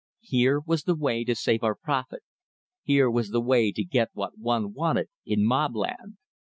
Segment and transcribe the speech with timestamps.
[0.23, 2.23] Here was the way to save our prophet!
[2.81, 6.17] Here was the way to get what one wanted in Mobland!